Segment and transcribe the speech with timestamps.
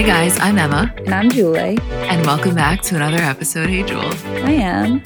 [0.00, 0.40] Hi, guys.
[0.40, 0.90] I'm Emma.
[0.96, 1.76] And I'm Julie.
[1.90, 3.68] And welcome back to another episode.
[3.68, 4.10] Hey, Jewel.
[4.24, 5.02] I am.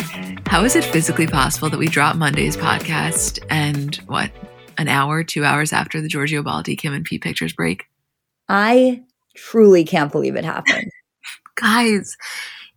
[0.46, 4.30] How is it physically possible that we drop Monday's podcast and what,
[4.78, 7.86] an hour, two hours after the Giorgio Baldi, Kim and Pete pictures break?
[8.48, 9.02] I
[9.34, 10.92] truly can't believe it happened.
[11.56, 12.16] guys,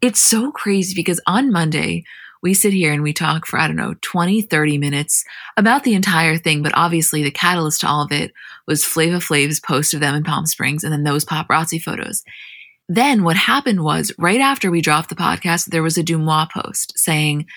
[0.01, 2.03] it's so crazy because on Monday,
[2.47, 5.25] we sit here and we talk for, I don't know, 20, 30 minutes
[5.57, 6.63] about the entire thing.
[6.63, 8.31] But obviously, the catalyst to all of it
[8.65, 12.23] was Flava Flav's post of them in Palm Springs and then those paparazzi photos.
[12.87, 16.97] Then what happened was right after we dropped the podcast, there was a Deuxmoi post
[16.97, 17.47] saying,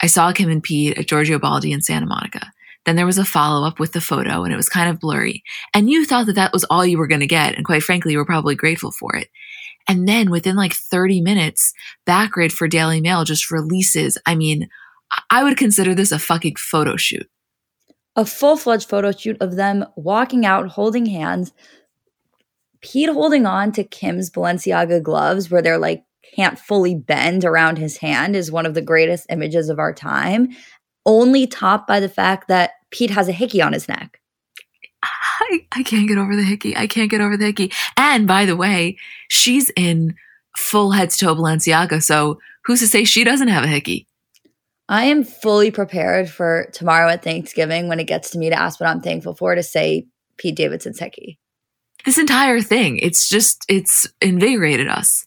[0.00, 2.52] I saw Kim and Pete at Giorgio Baldi in Santa Monica.
[2.84, 5.42] Then there was a follow up with the photo and it was kind of blurry.
[5.74, 7.56] And you thought that that was all you were going to get.
[7.56, 9.28] And quite frankly, you were probably grateful for it.
[9.88, 11.72] And then within like 30 minutes,
[12.06, 14.18] Backgrid for Daily Mail just releases.
[14.26, 14.68] I mean,
[15.30, 17.28] I would consider this a fucking photo shoot.
[18.16, 21.52] A full fledged photo shoot of them walking out, holding hands.
[22.80, 26.04] Pete holding on to Kim's Balenciaga gloves, where they're like
[26.34, 30.48] can't fully bend around his hand, is one of the greatest images of our time.
[31.04, 34.20] Only topped by the fact that Pete has a hickey on his neck.
[35.38, 36.76] I, I can't get over the hickey.
[36.76, 37.72] I can't get over the hickey.
[37.96, 38.96] And by the way,
[39.28, 40.14] she's in
[40.56, 42.02] full head to toe Balenciaga.
[42.02, 44.06] So who's to say she doesn't have a hickey?
[44.88, 48.80] I am fully prepared for tomorrow at Thanksgiving when it gets to me to ask
[48.80, 51.38] what I'm thankful for to say Pete Davidson's hickey.
[52.04, 55.26] This entire thing, it's just, it's invigorated us.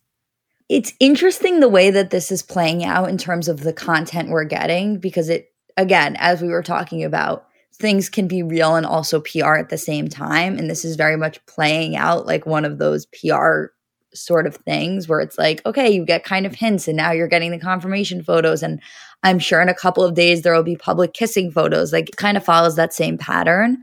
[0.70, 4.46] It's interesting the way that this is playing out in terms of the content we're
[4.46, 7.49] getting because it, again, as we were talking about,
[7.80, 10.58] things can be real and also PR at the same time.
[10.58, 13.68] And this is very much playing out like one of those PR
[14.14, 17.28] sort of things where it's like, okay, you get kind of hints and now you're
[17.28, 18.62] getting the confirmation photos.
[18.62, 18.82] And
[19.24, 21.94] I'm sure in a couple of days there will be public kissing photos.
[21.94, 23.78] Like it kind of follows that same pattern.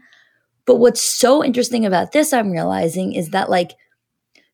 [0.67, 3.73] But what's so interesting about this, I'm realizing, is that like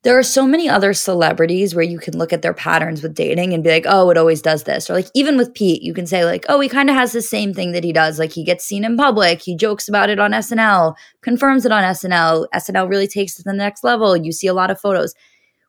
[0.03, 3.55] there are so many other celebrities where you can look at their patterns with dating
[3.55, 4.91] and be like, oh, it always does this.
[4.91, 7.23] Or like even with Pete, you can say, like, oh, he kind of has the
[7.23, 8.19] same thing that he does.
[8.19, 11.85] Like he gets seen in public, he jokes about it on SNL, confirms it on
[11.85, 12.47] SNL.
[12.53, 14.17] SNL really takes it to the next level.
[14.17, 15.15] You see a lot of photos.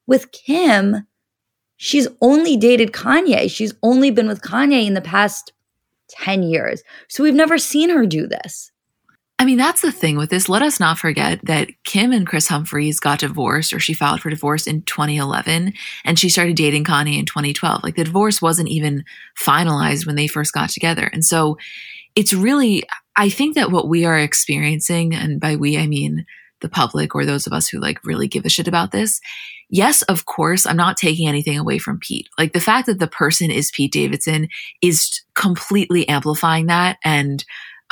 [0.07, 1.07] With Kim,
[1.77, 3.51] she's only dated Kanye.
[3.51, 5.53] She's only been with Kanye in the past
[6.09, 6.81] 10 years.
[7.07, 8.72] So we've never seen her do this.
[9.39, 10.47] I mean, that's the thing with this.
[10.47, 14.29] Let us not forget that Kim and Kris Humphries got divorced or she filed for
[14.29, 15.73] divorce in 2011
[16.05, 17.83] and she started dating Kanye in 2012.
[17.83, 19.03] Like the divorce wasn't even
[19.37, 21.09] finalized when they first got together.
[21.11, 21.57] And so
[22.15, 22.83] it's really,
[23.15, 26.25] I think that what we are experiencing, and by we, I mean
[26.61, 29.19] the public or those of us who like really give a shit about this.
[29.69, 32.29] Yes, of course, I'm not taking anything away from Pete.
[32.37, 34.47] Like the fact that the person is Pete Davidson
[34.81, 36.97] is completely amplifying that.
[37.03, 37.43] And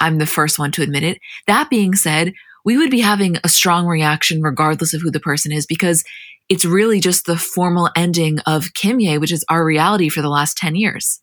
[0.01, 1.19] I'm the first one to admit it.
[1.47, 2.33] That being said,
[2.65, 6.03] we would be having a strong reaction regardless of who the person is because
[6.49, 10.57] it's really just the formal ending of Kimye, which is our reality for the last
[10.57, 11.21] 10 years.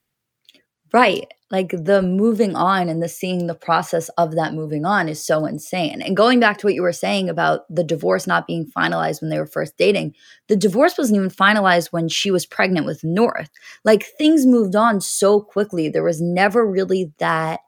[0.92, 1.26] Right.
[1.50, 5.46] Like the moving on and the seeing the process of that moving on is so
[5.46, 6.02] insane.
[6.02, 9.30] And going back to what you were saying about the divorce not being finalized when
[9.30, 10.14] they were first dating,
[10.48, 13.50] the divorce wasn't even finalized when she was pregnant with North.
[13.84, 15.88] Like things moved on so quickly.
[15.88, 17.60] There was never really that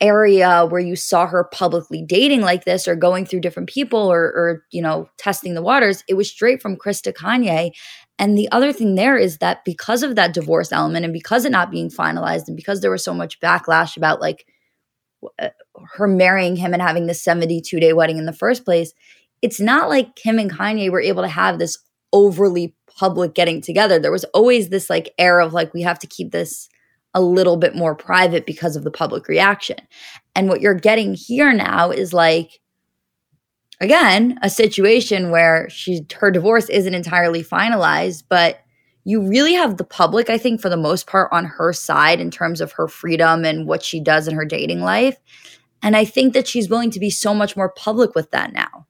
[0.00, 4.22] area where you saw her publicly dating like this or going through different people or,
[4.22, 7.70] or you know testing the waters it was straight from kris to kanye
[8.18, 11.52] and the other thing there is that because of that divorce element and because it
[11.52, 14.46] not being finalized and because there was so much backlash about like
[15.38, 15.48] uh,
[15.96, 18.94] her marrying him and having this 72 day wedding in the first place
[19.42, 21.78] it's not like Kim and Kanye were able to have this
[22.12, 23.98] overly public getting together.
[23.98, 26.68] There was always this like air of like, we have to keep this
[27.14, 29.76] a little bit more private because of the public reaction.
[30.34, 32.60] And what you're getting here now is like,
[33.80, 38.60] again, a situation where she her divorce isn't entirely finalized, but
[39.04, 42.30] you really have the public, I think, for the most part, on her side in
[42.30, 45.16] terms of her freedom and what she does in her dating life.
[45.82, 48.86] And I think that she's willing to be so much more public with that now.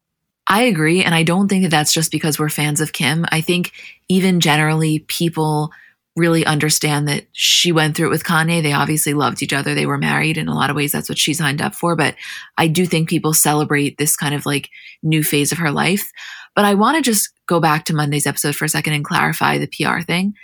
[0.49, 1.05] I agree.
[1.05, 3.25] And I don't think that that's just because we're fans of Kim.
[3.31, 3.72] I think
[4.08, 5.70] even generally, people
[6.16, 8.62] really understand that she went through it with Kanye.
[8.62, 9.74] They obviously loved each other.
[9.74, 10.36] They were married.
[10.36, 11.94] In a lot of ways, that's what she signed up for.
[11.96, 12.16] But
[12.58, 14.70] I do think people celebrate this kind of like
[15.02, 16.10] new phase of her life.
[16.56, 19.58] But I want to just go back to Monday's episode for a second and clarify
[19.58, 20.34] the PR thing.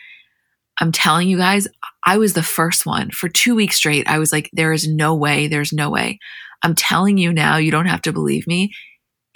[0.81, 1.67] I'm telling you guys,
[2.05, 4.07] I was the first one for two weeks straight.
[4.07, 5.49] I was like, there is no way.
[5.49, 6.19] There's no way.
[6.63, 8.73] I'm telling you now, you don't have to believe me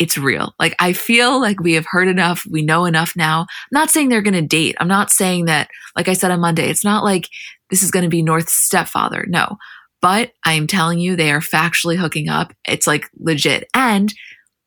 [0.00, 0.54] it's real.
[0.58, 2.44] Like I feel like we have heard enough.
[2.50, 3.42] We know enough now.
[3.42, 4.74] I'm not saying they're going to date.
[4.80, 7.28] I'm not saying that, like I said on Monday, it's not like
[7.68, 9.26] this is going to be North's stepfather.
[9.28, 9.58] No,
[10.00, 12.54] but I am telling you, they are factually hooking up.
[12.66, 13.68] It's like legit.
[13.74, 14.12] And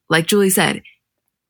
[0.08, 0.84] like Julie said,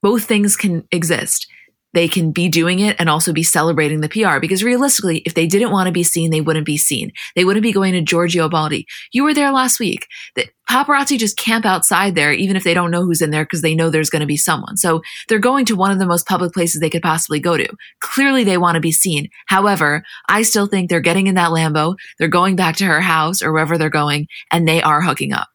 [0.02, 1.46] both things can exist
[1.94, 4.40] they can be doing it and also be celebrating the PR.
[4.40, 7.12] Because realistically, if they didn't want to be seen, they wouldn't be seen.
[7.36, 8.88] They wouldn't be going to Giorgio Baldi.
[9.12, 10.08] You were there last week.
[10.36, 13.62] The paparazzi just camp outside there, even if they don't know who's in there, because
[13.62, 14.78] they know there's going to be someone.
[14.78, 17.68] So they're going to one of the most public places they could possibly go to.
[18.00, 19.30] Clearly, they want to be seen.
[19.46, 21.96] However, I still think they're getting in that Lambo.
[22.18, 25.48] They're going back to her house or wherever they're going, and they are hooking up.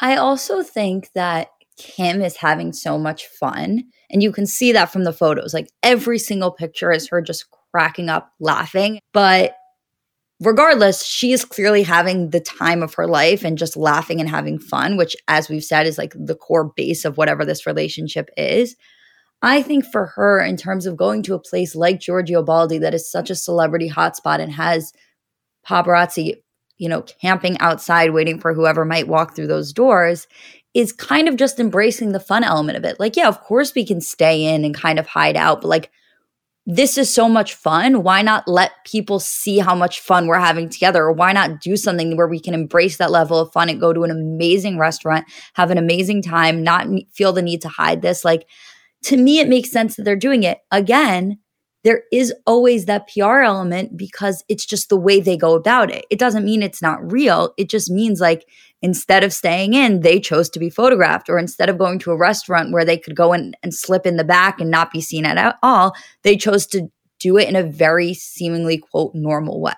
[0.00, 3.84] I also think that Kim is having so much fun.
[4.10, 5.54] And you can see that from the photos.
[5.54, 9.00] Like every single picture is her just cracking up laughing.
[9.12, 9.54] But
[10.40, 14.58] regardless, she is clearly having the time of her life and just laughing and having
[14.58, 18.76] fun, which, as we've said, is like the core base of whatever this relationship is.
[19.42, 22.94] I think for her, in terms of going to a place like Giorgio Baldi that
[22.94, 24.92] is such a celebrity hotspot and has
[25.68, 26.36] paparazzi,
[26.78, 30.26] you know, camping outside waiting for whoever might walk through those doors,
[30.74, 32.98] is kind of just embracing the fun element of it.
[32.98, 35.90] Like, yeah, of course we can stay in and kind of hide out, but like,
[36.66, 38.02] this is so much fun.
[38.02, 41.04] Why not let people see how much fun we're having together?
[41.04, 43.92] Or why not do something where we can embrace that level of fun and go
[43.92, 48.24] to an amazing restaurant, have an amazing time, not feel the need to hide this?
[48.24, 48.48] Like,
[49.04, 50.58] to me, it makes sense that they're doing it.
[50.70, 51.38] Again,
[51.84, 56.04] there is always that PR element because it's just the way they go about it.
[56.10, 57.52] It doesn't mean it's not real.
[57.56, 58.46] It just means like
[58.82, 62.16] instead of staying in, they chose to be photographed, or instead of going to a
[62.16, 65.24] restaurant where they could go in and slip in the back and not be seen
[65.24, 66.90] at all, they chose to
[67.20, 69.74] do it in a very seemingly quote normal way.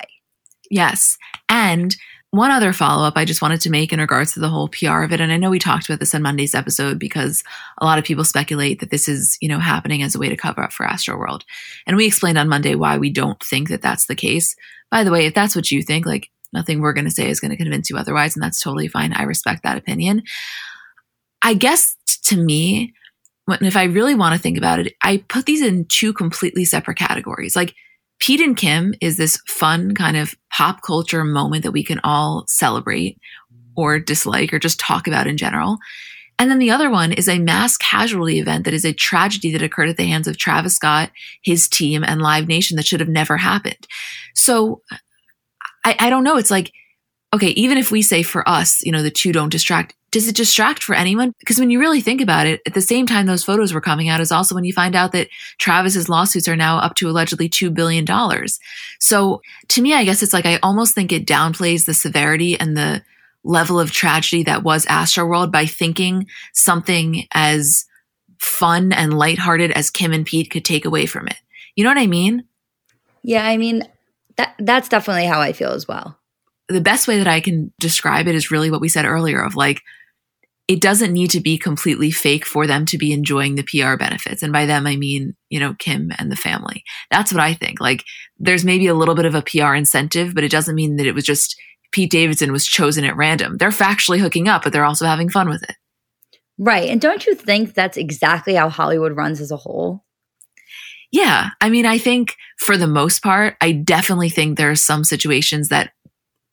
[0.70, 1.18] Yes.
[1.48, 1.96] And
[2.30, 5.02] one other follow up I just wanted to make in regards to the whole PR
[5.02, 5.20] of it.
[5.20, 7.42] And I know we talked about this on Monday's episode because
[7.78, 10.36] a lot of people speculate that this is, you know, happening as a way to
[10.36, 11.42] cover up for Astroworld.
[11.86, 14.54] And we explained on Monday why we don't think that that's the case.
[14.90, 17.40] By the way, if that's what you think, like nothing we're going to say is
[17.40, 18.36] going to convince you otherwise.
[18.36, 19.12] And that's totally fine.
[19.12, 20.22] I respect that opinion.
[21.42, 22.92] I guess to me,
[23.46, 26.64] when, if I really want to think about it, I put these in two completely
[26.64, 27.54] separate categories.
[27.54, 27.74] Like
[28.18, 32.44] Pete and Kim is this fun kind of pop culture moment that we can all
[32.48, 33.18] celebrate
[33.76, 35.78] or dislike or just talk about in general.
[36.38, 39.62] And then the other one is a mass casualty event that is a tragedy that
[39.62, 41.10] occurred at the hands of Travis Scott,
[41.42, 43.86] his team, and Live Nation that should have never happened.
[44.34, 44.82] So
[45.84, 46.36] I, I don't know.
[46.36, 46.72] It's like,
[47.36, 50.36] okay, even if we say for us, you know, the two don't distract, does it
[50.36, 51.32] distract for anyone?
[51.38, 54.08] Because when you really think about it, at the same time those photos were coming
[54.08, 55.28] out is also when you find out that
[55.58, 58.06] Travis's lawsuits are now up to allegedly $2 billion.
[58.98, 62.76] So to me, I guess it's like I almost think it downplays the severity and
[62.76, 63.02] the
[63.44, 67.84] level of tragedy that was Astroworld by thinking something as
[68.38, 71.36] fun and lighthearted as Kim and Pete could take away from it.
[71.74, 72.44] You know what I mean?
[73.22, 73.82] Yeah, I mean,
[74.36, 76.18] that that's definitely how I feel as well.
[76.68, 79.54] The best way that I can describe it is really what we said earlier of
[79.54, 79.82] like
[80.68, 84.42] it doesn't need to be completely fake for them to be enjoying the PR benefits.
[84.42, 86.82] And by them, I mean, you know, Kim and the family.
[87.10, 87.80] That's what I think.
[87.80, 88.02] Like,
[88.38, 91.14] there's maybe a little bit of a PR incentive, but it doesn't mean that it
[91.14, 91.54] was just
[91.92, 93.58] Pete Davidson was chosen at random.
[93.58, 95.76] They're factually hooking up, but they're also having fun with it.
[96.58, 96.88] Right.
[96.88, 100.04] And don't you think that's exactly how Hollywood runs as a whole?
[101.12, 101.50] Yeah.
[101.60, 105.68] I mean, I think for the most part, I definitely think there are some situations
[105.68, 105.92] that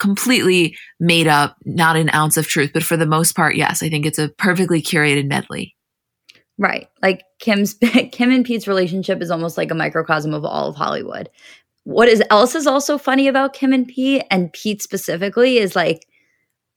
[0.03, 2.71] completely made up, not an ounce of truth.
[2.73, 5.75] But for the most part, yes, I think it's a perfectly curated medley.
[6.57, 6.89] Right.
[7.01, 7.73] Like Kim's
[8.11, 11.29] Kim and Pete's relationship is almost like a microcosm of all of Hollywood.
[11.85, 16.05] What is else is also funny about Kim and Pete and Pete specifically is like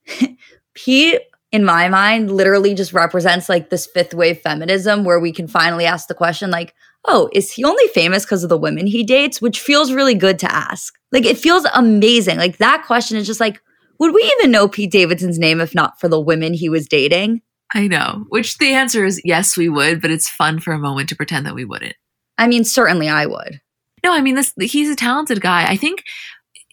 [0.74, 1.20] Pete
[1.52, 5.86] in my mind, literally just represents like this fifth wave feminism where we can finally
[5.86, 6.74] ask the question, like,
[7.06, 9.40] oh, is he only famous because of the women he dates?
[9.40, 10.94] Which feels really good to ask.
[11.12, 12.38] Like, it feels amazing.
[12.38, 13.60] Like, that question is just like,
[13.98, 17.42] would we even know Pete Davidson's name if not for the women he was dating?
[17.74, 18.24] I know.
[18.28, 21.46] Which the answer is yes, we would, but it's fun for a moment to pretend
[21.46, 21.96] that we wouldn't.
[22.38, 23.60] I mean, certainly I would.
[24.04, 25.66] No, I mean this he's a talented guy.
[25.68, 26.04] I think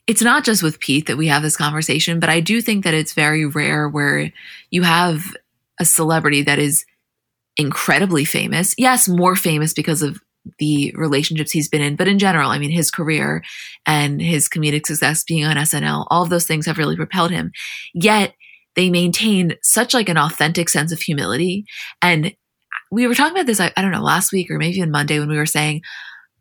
[0.08, 2.94] it's not just with Pete that we have this conversation, but I do think that
[2.94, 4.32] it's very rare where
[4.70, 5.24] you have
[5.80, 6.86] a celebrity that is
[7.58, 8.76] incredibly famous.
[8.78, 10.20] Yes, more famous because of
[10.60, 13.44] the relationships he's been in, but in general, I mean, his career
[13.86, 17.52] and his comedic success being on SNL, all of those things have really propelled him.
[17.94, 18.34] Yet
[18.76, 21.66] they maintain such like an authentic sense of humility.
[22.02, 22.36] And
[22.92, 25.20] we were talking about this, I, I don't know, last week or maybe on Monday
[25.20, 25.82] when we were saying,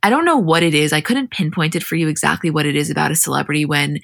[0.03, 0.93] I don't know what it is.
[0.93, 4.01] I couldn't pinpoint it for you exactly what it is about a celebrity when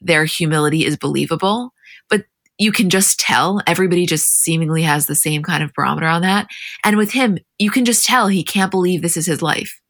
[0.00, 1.72] their humility is believable,
[2.10, 2.24] but
[2.58, 6.48] you can just tell everybody just seemingly has the same kind of barometer on that.
[6.84, 9.80] And with him, you can just tell he can't believe this is his life.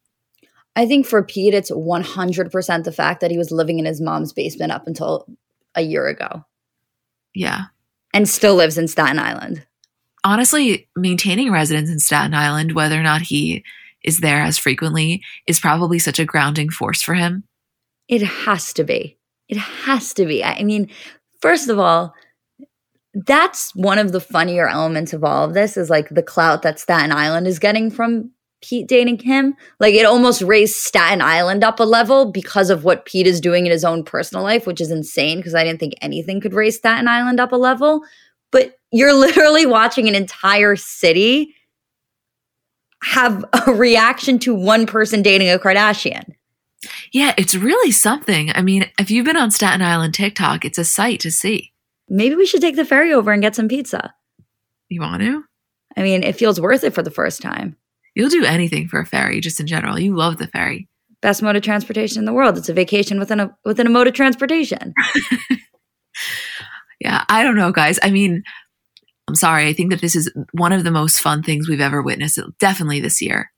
[0.75, 4.31] I think for Pete, it's 100% the fact that he was living in his mom's
[4.31, 5.25] basement up until
[5.73, 6.45] a year ago.
[7.33, 7.65] Yeah.
[8.13, 9.65] And still lives in Staten Island.
[10.23, 13.63] Honestly, maintaining residence in Staten Island, whether or not he
[14.07, 17.43] is there as frequently is probably such a grounding force for him?
[18.07, 19.17] It has to be.
[19.49, 20.43] It has to be.
[20.43, 20.89] I mean,
[21.41, 22.15] first of all,
[23.13, 26.79] that's one of the funnier elements of all of this is like the clout that
[26.79, 29.55] Staten Island is getting from Pete dating him.
[29.79, 33.65] Like it almost raised Staten Island up a level because of what Pete is doing
[33.65, 36.77] in his own personal life, which is insane because I didn't think anything could raise
[36.77, 38.01] Staten Island up a level.
[38.53, 41.53] But you're literally watching an entire city
[43.03, 46.33] have a reaction to one person dating a Kardashian.
[47.11, 48.51] Yeah, it's really something.
[48.53, 51.73] I mean, if you've been on Staten Island TikTok, it's a sight to see.
[52.09, 54.13] Maybe we should take the ferry over and get some pizza.
[54.89, 55.43] You want to?
[55.97, 57.75] I mean, it feels worth it for the first time.
[58.15, 59.99] You'll do anything for a ferry, just in general.
[59.99, 60.87] You love the ferry.
[61.21, 62.57] Best mode of transportation in the world.
[62.57, 64.93] It's a vacation within a within a mode of transportation.
[66.99, 67.99] yeah, I don't know, guys.
[68.01, 68.43] I mean,
[69.27, 69.67] I'm sorry.
[69.67, 73.01] I think that this is one of the most fun things we've ever witnessed, definitely
[73.01, 73.51] this year.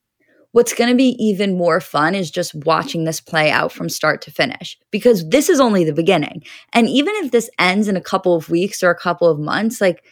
[0.52, 4.24] What's going to be even more fun is just watching this play out from start
[4.24, 6.44] to finish because this is only the beginning.
[6.74, 9.80] And even if this ends in a couple of weeks or a couple of months,
[9.80, 10.04] like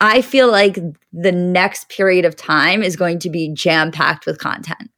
[0.00, 0.78] I feel like
[1.12, 4.90] the next period of time is going to be jam packed with content.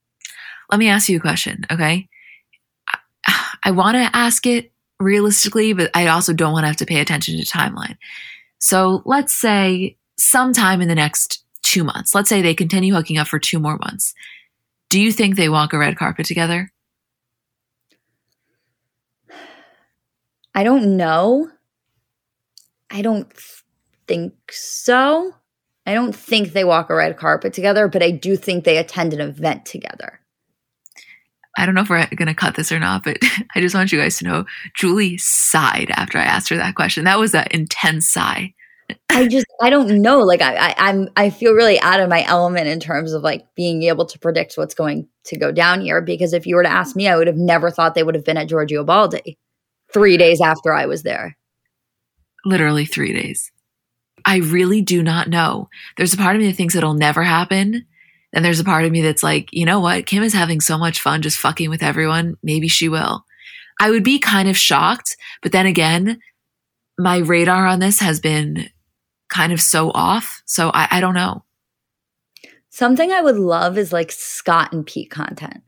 [0.71, 2.09] Let me ask you a question, okay?
[3.27, 6.87] I, I want to ask it realistically, but I also don't want to have to
[6.87, 7.97] pay attention to timeline.
[8.59, 13.29] So let's say sometime in the next two months, let's say they continue hooking up
[13.29, 14.15] for two more months.
[14.89, 16.73] Do you think they walk a red carpet together?
[20.55, 21.51] I don't know.
[22.91, 23.31] I don't
[24.07, 25.35] think so.
[25.87, 29.15] I don't think they walk a red carpet together, but I do think they attend
[29.15, 30.21] an event together.
[31.59, 33.19] I don't know if we're going to cut this or not, but
[33.55, 37.05] I just want you guys to know Julie sighed after I asked her that question.
[37.05, 38.55] That was an intense sigh.
[39.11, 40.21] I just I don't know.
[40.21, 43.45] Like I, I I'm I feel really out of my element in terms of like
[43.55, 46.01] being able to predict what's going to go down here.
[46.01, 48.25] Because if you were to ask me, I would have never thought they would have
[48.25, 49.37] been at Giorgio Baldi
[49.93, 51.37] three days after I was there.
[52.45, 53.51] Literally three days.
[54.25, 55.69] I really do not know.
[55.97, 57.85] There's a part of me that thinks it'll never happen.
[58.33, 60.07] And there's a part of me that's like, you know what?
[60.07, 62.37] Kim is having so much fun just fucking with everyone.
[62.43, 63.25] Maybe she will.
[63.81, 65.17] I would be kind of shocked.
[65.43, 66.21] But then again,
[66.99, 68.69] my radar on this has been
[69.29, 70.43] kind of so off.
[70.47, 71.45] So I, I don't know.
[72.71, 75.63] Something I would love is like Scott and Pete content.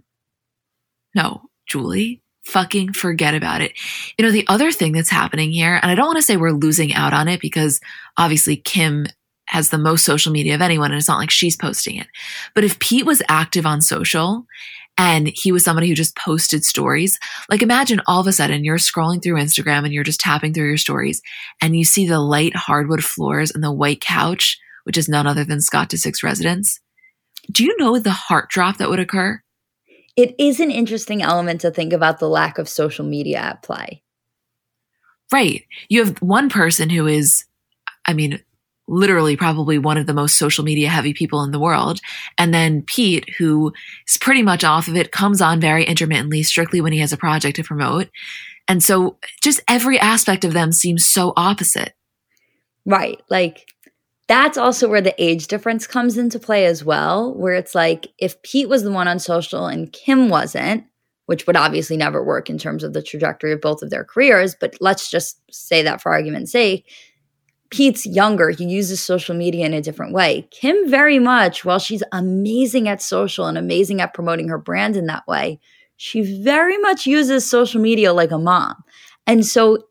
[1.14, 3.73] No, Julie, fucking forget about it.
[4.19, 6.52] You know, the other thing that's happening here, and I don't want to say we're
[6.52, 7.81] losing out on it because
[8.17, 9.07] obviously Kim
[9.50, 12.07] has the most social media of anyone, and it's not like she's posting it.
[12.54, 14.47] But if Pete was active on social
[14.97, 18.78] and he was somebody who just posted stories, like imagine all of a sudden you're
[18.78, 21.21] scrolling through Instagram and you're just tapping through your stories
[21.61, 25.45] and you see the light hardwood floors and the white couch, which is none other
[25.45, 26.80] than Scott Disick's residence.
[27.50, 29.42] Do you know the heart drop that would occur?
[30.16, 34.02] It is an interesting element to think about the lack of social media at play.
[35.33, 35.64] Right.
[35.88, 37.45] You have one person who is,
[38.07, 38.40] I mean,
[38.90, 42.00] literally probably one of the most social media heavy people in the world.
[42.37, 43.73] And then Pete, who
[44.09, 47.16] is pretty much off of it, comes on very intermittently, strictly when he has a
[47.16, 48.09] project to promote.
[48.68, 51.94] And so just every aspect of them seems so opposite.
[52.85, 53.20] Right.
[53.30, 53.66] Like
[54.28, 58.40] that's also where the age difference comes into play as well, where it's like if
[58.42, 60.85] Pete was the one on social and Kim wasn't,
[61.26, 64.56] which would obviously never work in terms of the trajectory of both of their careers,
[64.61, 66.87] but let's just say that for argument's sake,
[67.71, 68.50] Pete's younger.
[68.50, 70.49] He uses social media in a different way.
[70.50, 75.07] Kim, very much, while she's amazing at social and amazing at promoting her brand in
[75.07, 75.61] that way,
[75.97, 78.75] she very much uses social media like a mom.
[79.27, 79.87] And so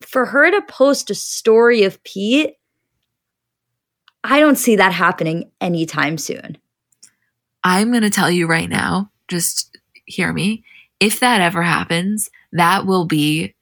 [0.00, 2.56] for her to post a story of Pete,
[4.24, 6.58] I don't see that happening anytime soon.
[7.64, 10.64] I'm going to tell you right now, just hear me.
[11.00, 13.54] If that ever happens, that will be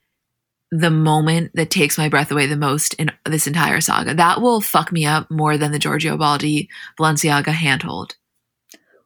[0.71, 4.13] the moment that takes my breath away the most in this entire saga.
[4.13, 8.15] That will fuck me up more than the Giorgio Baldi Balenciaga handhold.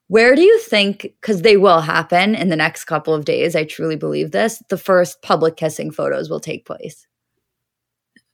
[0.08, 3.64] Where do you think, because they will happen in the next couple of days, I
[3.64, 7.08] truly believe this, the first public kissing photos will take place?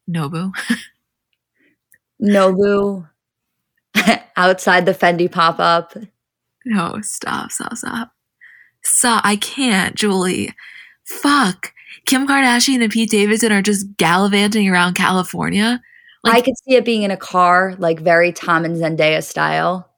[0.10, 0.52] Nobu.
[2.22, 3.08] Nobu
[4.36, 5.96] outside the Fendi pop up.
[6.66, 8.12] No, stop, stop, stop.
[8.84, 9.22] Stop.
[9.24, 10.54] I can't, Julie.
[11.06, 11.74] Fuck.
[12.06, 15.82] Kim Kardashian and Pete Davidson are just gallivanting around California.
[16.24, 19.90] Like, I could see it being in a car, like very Tom and Zendaya style.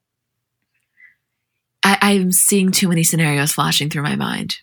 [1.84, 4.58] I, I'm seeing too many scenarios flashing through my mind.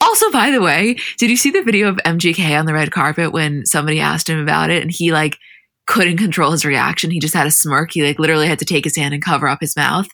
[0.00, 3.32] Also, by the way, did you see the video of MGK on the red carpet
[3.32, 5.38] when somebody asked him about it and he like
[5.86, 7.10] couldn't control his reaction.
[7.10, 7.90] He just had a smirk.
[7.92, 10.06] He like literally had to take his hand and cover up his mouth.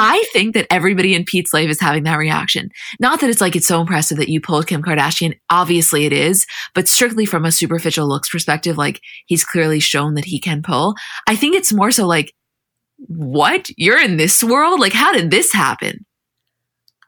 [0.00, 2.70] I think that everybody in Pete's life is having that reaction.
[2.98, 5.38] Not that it's like it's so impressive that you pulled Kim Kardashian.
[5.50, 10.24] Obviously it is, but strictly from a superficial looks perspective, like he's clearly shown that
[10.24, 10.94] he can pull.
[11.26, 12.32] I think it's more so like,
[13.06, 13.68] what?
[13.76, 14.80] You're in this world?
[14.80, 16.04] Like, how did this happen?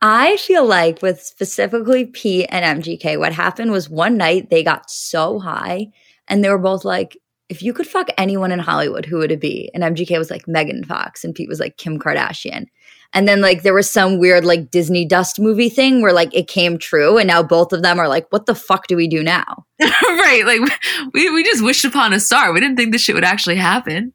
[0.02, 4.90] I feel like with specifically Pete and MGK, what happened was one night they got
[4.90, 5.88] so high
[6.28, 7.16] and they were both like,
[7.50, 9.70] if you could fuck anyone in Hollywood, who would it be?
[9.74, 12.66] And MGK was like Megan Fox, and Pete was like Kim Kardashian.
[13.12, 16.46] And then like there was some weird like Disney dust movie thing where like it
[16.46, 19.24] came true, and now both of them are like, what the fuck do we do
[19.24, 19.66] now?
[19.80, 20.60] right, like
[21.12, 22.52] we we just wished upon a star.
[22.52, 24.12] We didn't think this shit would actually happen.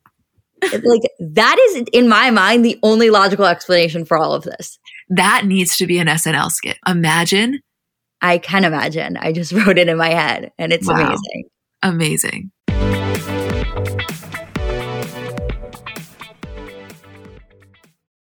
[0.62, 4.80] like that is in my mind the only logical explanation for all of this.
[5.10, 6.78] That needs to be an SNL skit.
[6.88, 7.60] Imagine.
[8.22, 9.18] I can imagine.
[9.18, 10.96] I just wrote it in my head, and it's wow.
[10.96, 11.50] amazing.
[11.84, 12.52] Amazing.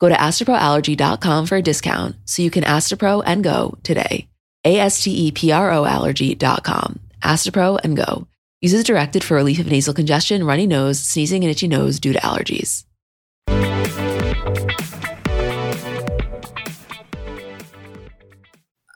[0.00, 4.28] Go to asteproallergy.com for a discount so you can Astepro and go today.
[4.64, 7.00] A S T E P R O allergy.com.
[7.22, 8.26] Astepro and go.
[8.60, 12.18] Uses directed for relief of nasal congestion, runny nose, sneezing, and itchy nose due to
[12.20, 12.84] allergies.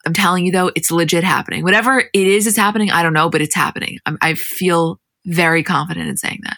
[0.08, 1.64] I'm telling you though, it's legit happening.
[1.64, 2.90] Whatever it is, it's happening.
[2.90, 3.98] I don't know, but it's happening.
[4.06, 6.56] I'm, I feel very confident in saying that.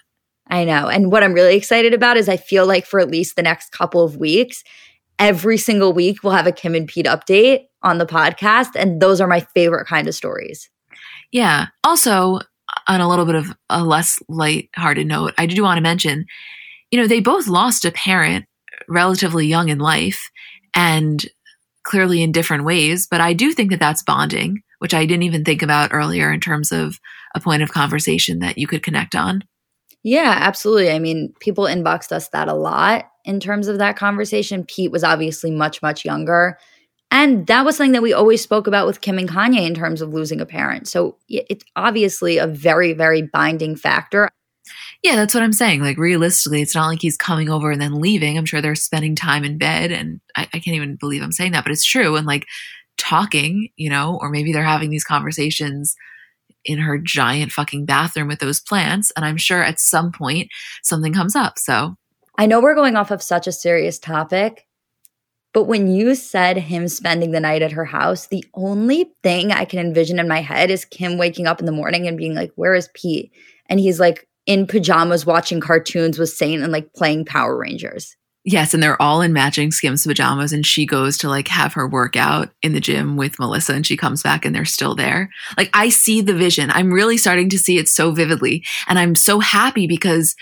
[0.50, 0.88] I know.
[0.88, 3.70] And what I'm really excited about is I feel like for at least the next
[3.70, 4.64] couple of weeks,
[5.18, 8.70] every single week we'll have a Kim and Pete update on the podcast.
[8.74, 10.68] And those are my favorite kind of stories.
[11.30, 11.68] Yeah.
[11.84, 12.40] Also,
[12.88, 16.26] on a little bit of a less light-hearted note, I do want to mention,
[16.90, 18.46] you know, they both lost a parent
[18.88, 20.30] relatively young in life
[20.74, 21.24] and
[21.84, 23.06] clearly in different ways.
[23.08, 26.40] But I do think that that's bonding, which I didn't even think about earlier in
[26.40, 26.98] terms of
[27.34, 29.44] a point of conversation that you could connect on.
[30.02, 30.90] Yeah, absolutely.
[30.90, 34.64] I mean, people inboxed us that a lot in terms of that conversation.
[34.64, 36.58] Pete was obviously much, much younger.
[37.10, 40.00] And that was something that we always spoke about with Kim and Kanye in terms
[40.00, 40.86] of losing a parent.
[40.88, 44.30] So it's obviously a very, very binding factor.
[45.02, 45.82] Yeah, that's what I'm saying.
[45.82, 48.38] Like, realistically, it's not like he's coming over and then leaving.
[48.38, 49.90] I'm sure they're spending time in bed.
[49.90, 52.16] And I, I can't even believe I'm saying that, but it's true.
[52.16, 52.46] And like
[52.96, 55.96] talking, you know, or maybe they're having these conversations
[56.64, 59.10] in her giant fucking bathroom with those plants.
[59.16, 60.50] And I'm sure at some point
[60.82, 61.58] something comes up.
[61.58, 61.96] So
[62.36, 64.66] I know we're going off of such a serious topic,
[65.52, 69.64] but when you said him spending the night at her house, the only thing I
[69.64, 72.52] can envision in my head is Kim waking up in the morning and being like,
[72.54, 73.32] Where is Pete?
[73.66, 78.16] And he's like in pajamas watching cartoons with Saint and like playing Power Rangers.
[78.44, 81.86] Yes, and they're all in matching Skims pajamas, and she goes to like have her
[81.86, 85.28] workout in the gym with Melissa, and she comes back and they're still there.
[85.58, 86.70] Like I see the vision.
[86.70, 90.34] I'm really starting to see it so vividly, and I'm so happy because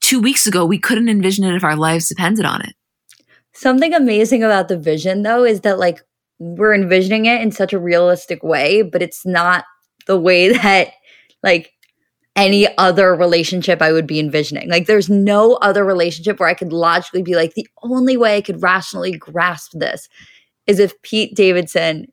[0.00, 2.74] two weeks ago we couldn't envision it if our lives depended on it.
[3.52, 6.00] Something amazing about the vision, though, is that like
[6.38, 9.64] we're envisioning it in such a realistic way, but it's not
[10.06, 10.92] the way that
[11.42, 11.73] like
[12.36, 14.68] any other relationship I would be envisioning.
[14.68, 18.40] Like there's no other relationship where I could logically be like the only way I
[18.40, 20.08] could rationally grasp this
[20.66, 22.06] is if Pete Davidson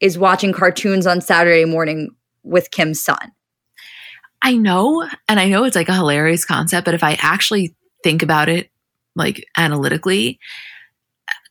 [0.00, 2.10] is watching cartoons on Saturday morning
[2.42, 3.32] with Kim's son.
[4.42, 8.22] I know, and I know it's like a hilarious concept, but if I actually think
[8.22, 8.70] about it
[9.14, 10.38] like analytically,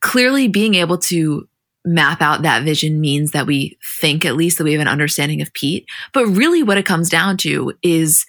[0.01, 1.47] clearly being able to
[1.85, 5.41] map out that vision means that we think at least that we have an understanding
[5.41, 5.85] of Pete.
[6.13, 8.25] But really, what it comes down to is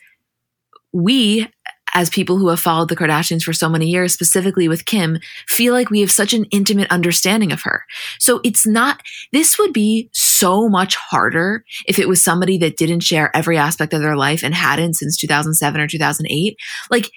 [0.93, 1.49] we,
[1.95, 5.73] as people who have followed the Kardashians for so many years, specifically with Kim, feel
[5.73, 7.85] like we have such an intimate understanding of her.
[8.19, 9.01] So it's not,
[9.33, 13.95] this would be so much harder if it was somebody that didn't share every aspect
[13.95, 16.57] of their life and hadn't since 2007 or 2008.
[16.91, 17.11] Like,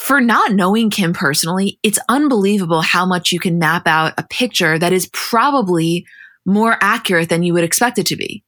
[0.00, 4.78] for not knowing Kim personally, it's unbelievable how much you can map out a picture
[4.78, 6.06] that is probably
[6.46, 8.42] more accurate than you would expect it to be.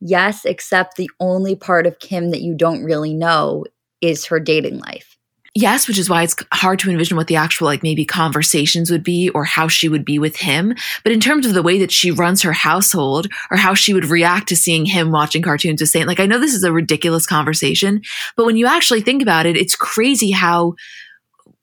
[0.00, 3.64] Yes, except the only part of Kim that you don't really know
[4.00, 5.17] is her dating life.
[5.54, 9.02] Yes, which is why it's hard to envision what the actual, like, maybe conversations would
[9.02, 10.74] be or how she would be with him.
[11.02, 14.04] But in terms of the way that she runs her household or how she would
[14.04, 17.26] react to seeing him watching cartoons with Saint, like, I know this is a ridiculous
[17.26, 18.02] conversation,
[18.36, 20.74] but when you actually think about it, it's crazy how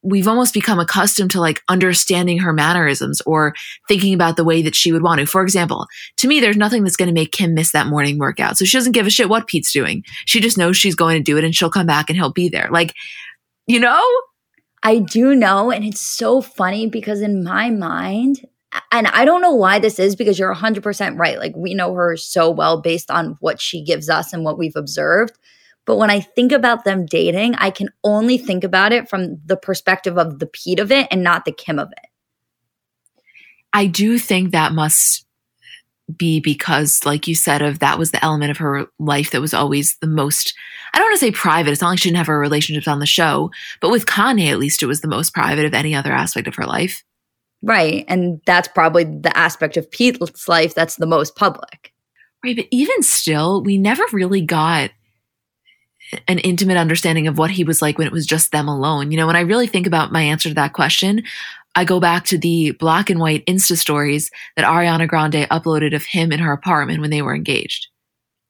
[0.06, 3.56] we've almost become accustomed to like understanding her mannerisms or
[3.88, 5.26] thinking about the way that she would want to.
[5.26, 8.56] For example, to me, there's nothing that's going to make Kim miss that morning workout.
[8.58, 10.04] So she doesn't give a shit what Pete's doing.
[10.26, 12.50] She just knows she's going to do it and she'll come back and he'll be
[12.50, 12.69] there.
[12.71, 12.93] Like,
[13.67, 14.04] you know?
[14.84, 15.71] I do know.
[15.71, 18.45] And it's so funny because in my mind,
[18.91, 21.39] and I don't know why this is because you're 100% right.
[21.39, 24.75] Like we know her so well based on what she gives us and what we've
[24.75, 25.38] observed.
[25.86, 29.58] But when I think about them dating, I can only think about it from the
[29.58, 32.10] perspective of the Pete of it and not the Kim of it.
[33.71, 35.24] I do think that must
[36.17, 39.53] be because, like you said, of that was the element of her life that was
[39.53, 40.53] always the most.
[40.93, 41.71] I don't want to say private.
[41.71, 44.59] It's not like she didn't have her relationships on the show, but with Kanye, at
[44.59, 47.03] least it was the most private of any other aspect of her life.
[47.61, 51.91] Right, and that's probably the aspect of Pete's life that's the most public.
[52.43, 54.91] Right, but even still, we never really got
[56.27, 59.11] an intimate understanding of what he was like when it was just them alone.
[59.11, 61.23] You know, when I really think about my answer to that question,
[61.75, 66.05] I go back to the black and white Insta stories that Ariana Grande uploaded of
[66.05, 67.87] him in her apartment when they were engaged.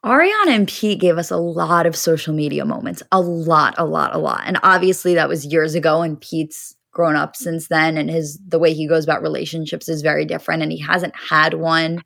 [0.05, 4.13] Ariana and Pete gave us a lot of social media moments, a lot, a lot,
[4.13, 4.43] a lot.
[4.45, 8.59] And obviously that was years ago and Pete's grown up since then and his the
[8.59, 12.03] way he goes about relationships is very different and he hasn't had one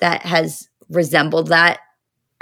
[0.00, 1.78] that has resembled that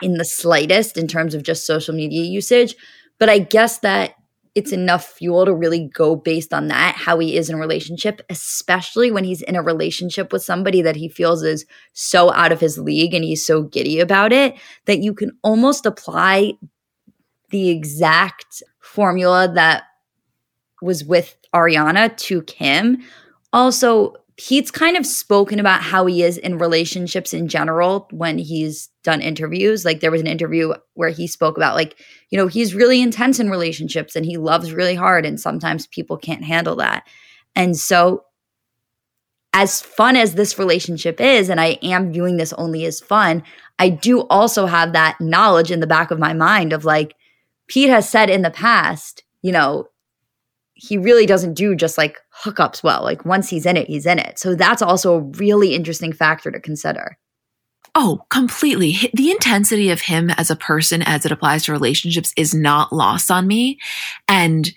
[0.02, 2.74] in the slightest in terms of just social media usage.
[3.18, 4.14] But I guess that
[4.54, 8.22] it's enough fuel to really go based on that, how he is in a relationship,
[8.30, 12.60] especially when he's in a relationship with somebody that he feels is so out of
[12.60, 14.54] his league and he's so giddy about it
[14.86, 16.54] that you can almost apply
[17.50, 19.84] the exact formula that
[20.80, 23.02] was with Ariana to Kim.
[23.52, 28.90] Also, Pete's kind of spoken about how he is in relationships in general when he's
[29.02, 29.84] done interviews.
[29.84, 33.40] Like there was an interview where he spoke about like, you know, he's really intense
[33.40, 37.06] in relationships and he loves really hard and sometimes people can't handle that.
[37.54, 38.24] And so
[39.54, 43.42] as fun as this relationship is and I am viewing this only as fun,
[43.78, 47.14] I do also have that knowledge in the back of my mind of like
[47.68, 49.88] Pete has said in the past, you know,
[50.74, 53.02] he really doesn't do just like hookups well.
[53.02, 54.38] Like once he's in it, he's in it.
[54.38, 57.18] So that's also a really interesting factor to consider.
[57.94, 59.10] Oh, completely.
[59.14, 63.30] The intensity of him as a person as it applies to relationships is not lost
[63.30, 63.78] on me.
[64.28, 64.70] And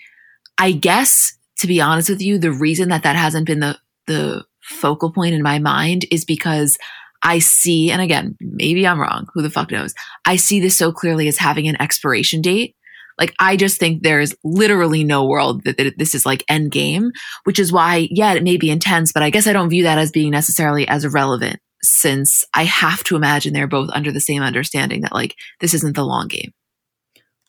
[0.56, 4.44] I guess to be honest with you, the reason that that hasn't been the the
[4.62, 6.78] focal point in my mind is because
[7.22, 9.94] I see, and again, maybe I'm wrong, who the fuck knows?
[10.24, 12.74] I see this so clearly as having an expiration date
[13.20, 17.12] like, I just think there's literally no world that, that this is like end game,
[17.44, 19.98] which is why, yeah, it may be intense, but I guess I don't view that
[19.98, 24.42] as being necessarily as relevant since I have to imagine they're both under the same
[24.42, 26.52] understanding that like this isn't the long game.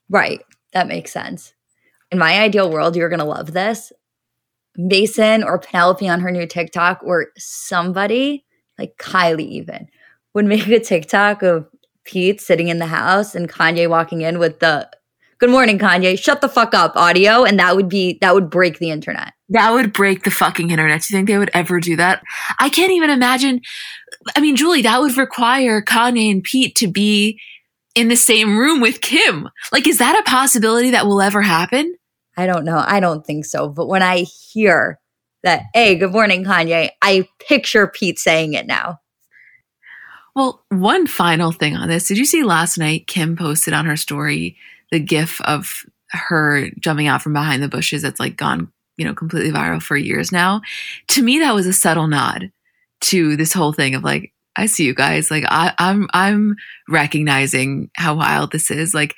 [0.09, 0.41] Right.
[0.73, 1.53] That makes sense.
[2.11, 3.93] In my ideal world, you're going to love this.
[4.77, 8.45] Mason or Penelope on her new TikTok or somebody
[8.77, 9.87] like Kylie even
[10.33, 11.67] would make a TikTok of
[12.03, 14.89] Pete sitting in the house and Kanye walking in with the
[15.41, 17.43] good morning, Kanye, shut the fuck up audio.
[17.43, 19.33] And that would be, that would break the internet.
[19.49, 21.01] That would break the fucking internet.
[21.01, 22.21] Do you think they would ever do that?
[22.59, 23.59] I can't even imagine.
[24.35, 27.39] I mean, Julie, that would require Kanye and Pete to be
[27.95, 29.49] in the same room with Kim.
[29.71, 31.95] Like, is that a possibility that will ever happen?
[32.37, 32.81] I don't know.
[32.85, 33.67] I don't think so.
[33.67, 34.19] But when I
[34.53, 34.99] hear
[35.43, 38.99] that, hey, good morning, Kanye, I picture Pete saying it now.
[40.35, 42.07] Well, one final thing on this.
[42.07, 44.55] Did you see last night Kim posted on her story
[44.91, 49.13] the gif of her jumping out from behind the bushes that's like gone, you know,
[49.13, 50.61] completely viral for years now?
[51.09, 52.51] To me, that was a subtle nod
[53.01, 55.31] to this whole thing of like, I see you guys.
[55.31, 56.55] Like I, I'm I'm
[56.89, 58.93] recognizing how wild this is.
[58.93, 59.15] Like,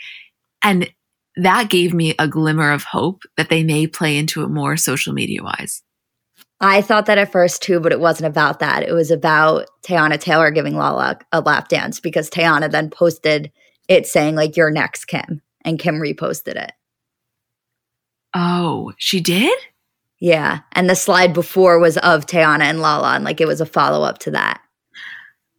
[0.63, 0.89] and
[1.35, 5.13] that gave me a glimmer of hope that they may play into it more social
[5.13, 5.81] media wise.
[6.61, 8.83] I thought that at first too, but it wasn't about that.
[8.83, 13.51] It was about Teyana Taylor giving Lala a lap dance because Teyana then posted
[13.89, 16.71] it saying like "You're next, Kim," and Kim reposted it.
[18.33, 19.57] Oh, she did?
[20.19, 23.65] Yeah, and the slide before was of Teyana and Lala, and like it was a
[23.65, 24.61] follow up to that.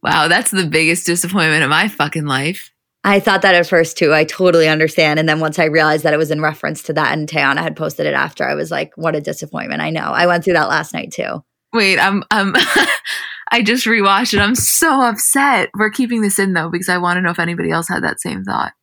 [0.01, 2.71] Wow, that's the biggest disappointment of my fucking life.
[3.03, 4.13] I thought that at first too.
[4.13, 5.19] I totally understand.
[5.19, 7.75] And then once I realized that it was in reference to that and Teyana had
[7.75, 9.83] posted it after, I was like, what a disappointment.
[9.83, 10.01] I know.
[10.01, 11.43] I went through that last night too.
[11.71, 12.55] Wait, I'm um
[13.51, 14.39] I just rewatched it.
[14.39, 15.69] I'm so upset.
[15.77, 18.19] We're keeping this in though, because I want to know if anybody else had that
[18.19, 18.73] same thought.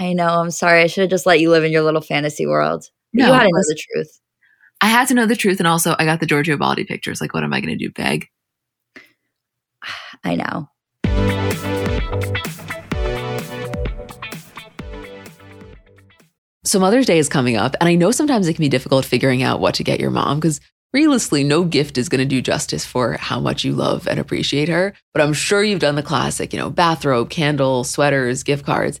[0.00, 0.28] I know.
[0.28, 0.82] I'm sorry.
[0.82, 2.88] I should have just let you live in your little fantasy world.
[3.12, 4.20] No, you had to know the truth.
[4.80, 5.58] I had to know the truth.
[5.58, 7.20] And also I got the Giorgio Baldi pictures.
[7.20, 7.90] Like, what am I gonna do?
[7.90, 8.28] Beg?
[10.24, 10.68] I know.
[16.64, 19.42] So Mother's Day is coming up, and I know sometimes it can be difficult figuring
[19.42, 20.60] out what to get your mom because
[20.92, 24.68] realistically, no gift is going to do justice for how much you love and appreciate
[24.68, 24.92] her.
[25.14, 29.00] But I'm sure you've done the classic, you know, bathrobe, candle, sweaters, gift cards.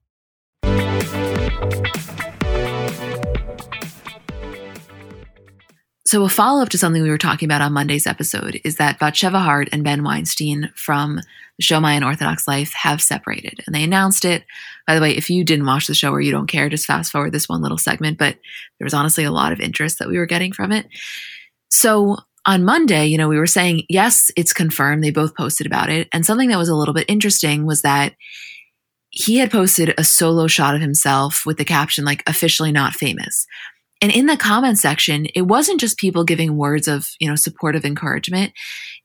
[6.11, 8.99] So, a follow up to something we were talking about on Monday's episode is that
[8.99, 13.61] Batsheva Hart and Ben Weinstein from the show My Unorthodox Life have separated.
[13.65, 14.43] And they announced it.
[14.85, 17.13] By the way, if you didn't watch the show or you don't care, just fast
[17.13, 18.17] forward this one little segment.
[18.17, 18.35] But
[18.77, 20.85] there was honestly a lot of interest that we were getting from it.
[21.69, 25.05] So, on Monday, you know, we were saying, yes, it's confirmed.
[25.05, 26.09] They both posted about it.
[26.11, 28.15] And something that was a little bit interesting was that
[29.11, 33.45] he had posted a solo shot of himself with the caption, like, officially not famous.
[34.01, 37.85] And in the comment section, it wasn't just people giving words of, you know, supportive
[37.85, 38.51] encouragement.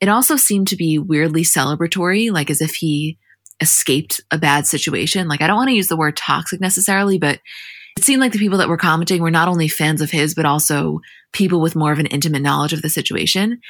[0.01, 3.19] It also seemed to be weirdly celebratory, like as if he
[3.61, 5.29] escaped a bad situation.
[5.29, 7.41] Like I don't want to use the word toxic necessarily, but
[7.97, 10.45] it seemed like the people that were commenting were not only fans of his, but
[10.45, 11.01] also
[11.33, 13.61] people with more of an intimate knowledge of the situation.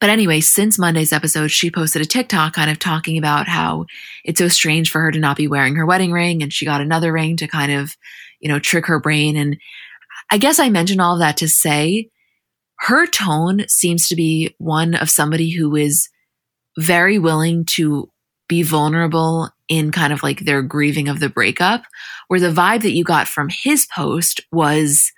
[0.00, 3.86] But anyway, since Monday's episode, she posted a TikTok kind of talking about how
[4.24, 6.82] it's so strange for her to not be wearing her wedding ring and she got
[6.82, 7.96] another ring to kind of,
[8.40, 9.36] you know, trick her brain.
[9.36, 9.56] And
[10.30, 12.10] I guess I mentioned all of that to say
[12.80, 16.08] her tone seems to be one of somebody who is
[16.78, 18.10] very willing to
[18.48, 21.82] be vulnerable in kind of like their grieving of the breakup,
[22.28, 25.10] where the vibe that you got from his post was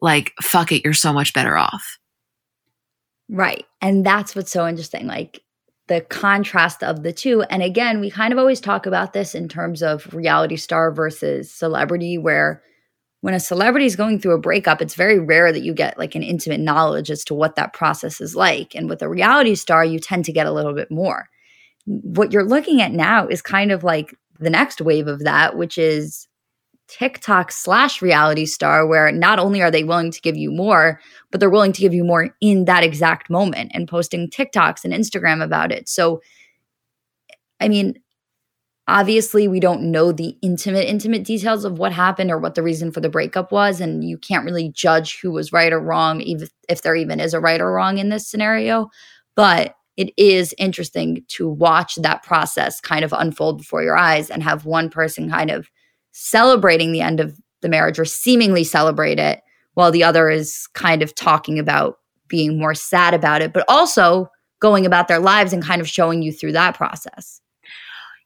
[0.00, 1.98] like, fuck it, you're so much better off.
[3.28, 3.64] Right.
[3.80, 5.06] And that's what's so interesting.
[5.06, 5.40] Like,
[5.86, 7.42] the contrast of the two.
[7.42, 11.52] And again, we kind of always talk about this in terms of reality star versus
[11.52, 12.62] celebrity, where
[13.24, 16.14] when a celebrity is going through a breakup, it's very rare that you get like
[16.14, 18.74] an intimate knowledge as to what that process is like.
[18.74, 21.30] And with a reality star, you tend to get a little bit more.
[21.86, 25.78] What you're looking at now is kind of like the next wave of that, which
[25.78, 26.28] is
[26.88, 31.40] TikTok slash reality star, where not only are they willing to give you more, but
[31.40, 35.42] they're willing to give you more in that exact moment and posting TikToks and Instagram
[35.42, 35.88] about it.
[35.88, 36.20] So,
[37.58, 37.94] I mean,
[38.86, 42.92] obviously we don't know the intimate intimate details of what happened or what the reason
[42.92, 46.48] for the breakup was and you can't really judge who was right or wrong even
[46.68, 48.90] if there even is a right or wrong in this scenario.
[49.36, 54.42] But it is interesting to watch that process kind of unfold before your eyes and
[54.42, 55.70] have one person kind of
[56.12, 59.40] celebrating the end of the marriage or seemingly celebrate it
[59.74, 64.28] while the other is kind of talking about being more sad about it but also
[64.60, 67.40] going about their lives and kind of showing you through that process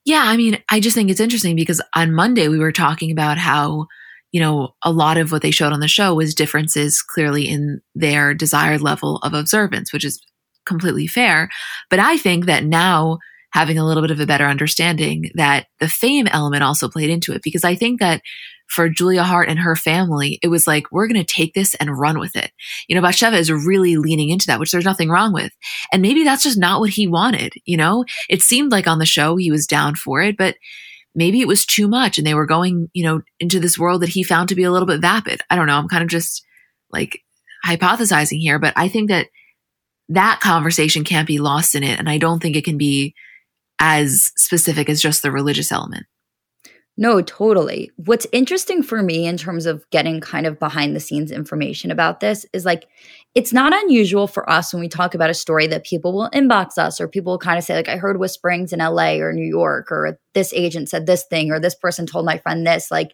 [0.09, 3.37] yeah, I mean, I just think it's interesting because on Monday we were talking about
[3.37, 3.87] how,
[4.33, 7.83] you know, a lot of what they showed on the show was differences clearly in
[7.95, 10.19] their desired level of observance, which is
[10.65, 11.51] completely fair.
[11.91, 13.19] But I think that now
[13.53, 17.35] having a little bit of a better understanding that the fame element also played into
[17.35, 18.23] it because I think that
[18.69, 21.99] for Julia Haart and her family, it was like, we're going to take this and
[21.99, 22.53] run with it.
[22.87, 25.53] You know, Batsheva is really leaning into that, which there's nothing wrong with.
[25.93, 27.55] And maybe that's just not what he wanted.
[27.65, 30.57] You know, it seemed like on the show he was down for it, but
[31.15, 34.11] maybe it was too much and they were going, you know, into this world that
[34.11, 35.41] he found to be a little bit vapid.
[35.51, 35.77] I don't know.
[35.77, 36.45] I'm kind of just
[36.91, 37.23] like
[37.67, 39.29] hypothesizing here, but I think that
[40.11, 41.99] that conversation can't be lost in it.
[41.99, 43.15] And I don't think it can be
[43.81, 46.07] as specific as just the religious element.
[47.01, 47.93] No, totally.
[47.95, 52.19] What's interesting for me in terms of getting kind of behind the scenes information about
[52.19, 52.89] this is like,
[53.37, 56.77] it's not unusual for us when we talk about a story that people will inbox
[56.77, 59.47] us or people will kind of say, like, I heard whisperings in LA or New
[59.47, 62.91] York, or this agent said this thing, or this person told my friend this.
[62.91, 63.13] Like,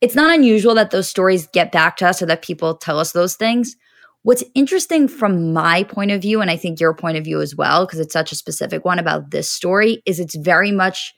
[0.00, 3.12] it's not unusual that those stories get back to us or that people tell us
[3.12, 3.76] those things.
[4.22, 7.54] What's interesting from my point of view, and I think your point of view as
[7.54, 11.12] well, because it's such a specific one about this story, is it's very much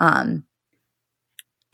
[0.00, 0.44] um,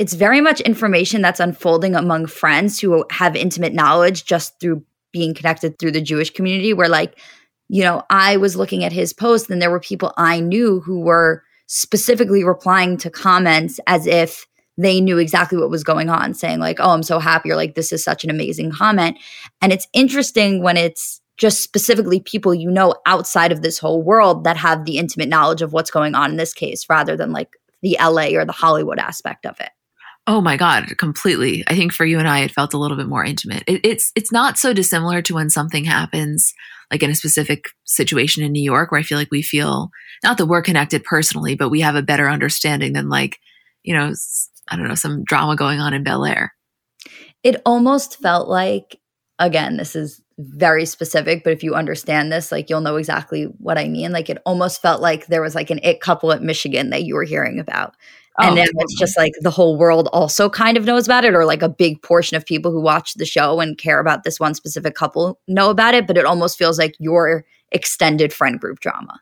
[0.03, 5.33] it's very much information that's unfolding among friends who have intimate knowledge just through being
[5.33, 7.17] connected through the Jewish community where like
[7.69, 11.03] you know I was looking at his post and there were people I knew who
[11.03, 14.45] were specifically replying to comments as if
[14.77, 17.77] they knew exactly what was going on saying like oh I'm so happy or like
[17.77, 19.17] this is such an amazing comment
[19.61, 24.43] and it's interesting when it's just specifically people you know outside of this whole world
[24.43, 27.51] that have the intimate knowledge of what's going on in this case rather than like
[27.83, 29.71] the LA or the Hollywood aspect of it.
[30.27, 31.65] Oh my God, completely.
[31.67, 33.65] I think for you and I, it felt a little bit more intimate.
[33.67, 36.53] It, it's it's not so dissimilar to when something happens,
[36.93, 39.91] like in a specific situation in New York, where I feel like we feel
[40.23, 43.39] not that we're connected personally, but we have a better understanding than like,
[43.83, 44.13] you know,
[44.69, 46.55] I don't know, some drama going on in Bel Air.
[47.43, 49.01] It almost felt like,
[49.41, 53.77] again, this is very specific, but if you understand this, like you'll know exactly what
[53.77, 54.13] I mean.
[54.13, 57.17] Like it almost felt like there was like an it couple at Michigan that you
[57.17, 57.95] were hearing about
[58.39, 58.83] and oh, then totally.
[58.85, 61.69] it's just like the whole world also kind of knows about it, or like a
[61.69, 65.39] big portion of people who watch the show and care about this one specific couple
[65.49, 69.21] know about it, but it almost feels like your extended friend group drama.